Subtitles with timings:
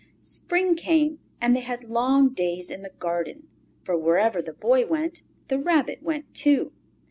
[0.19, 3.47] Spring came, and they had long days in the garden,
[3.83, 6.71] for wherever the Boy went the Rabbit went too.